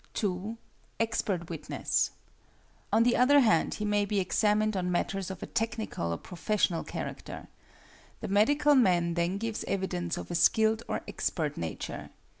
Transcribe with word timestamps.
2. 0.15 0.57
Expert 0.99 1.47
Witness. 1.47 2.09
On 2.91 3.03
the 3.03 3.15
other 3.15 3.41
hand, 3.41 3.75
he 3.75 3.85
may 3.85 4.03
be 4.03 4.19
examined 4.19 4.75
on 4.75 4.91
matters 4.91 5.29
of 5.29 5.43
a 5.43 5.45
technical 5.45 6.11
or 6.11 6.17
professional 6.17 6.83
character. 6.83 7.47
The 8.21 8.27
medical 8.27 8.73
man 8.73 9.13
then 9.13 9.37
gives 9.37 9.63
evidence 9.65 10.17
of 10.17 10.31
a 10.31 10.33
skilled 10.33 10.81
or 10.87 11.01
expert 11.07 11.55
nature. 11.55 12.09